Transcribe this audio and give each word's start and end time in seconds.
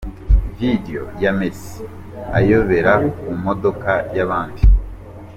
Video 0.59 1.01
ya 1.21 1.31
Messi 1.39 1.83
ayobera 2.37 2.93
ku 3.17 3.29
modoka 3.45 3.91
y’abandi:. 4.15 4.63